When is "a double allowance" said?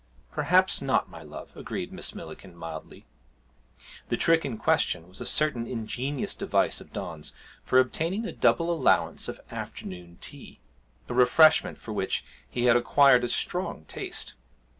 8.25-9.27